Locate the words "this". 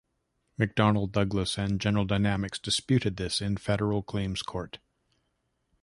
3.17-3.39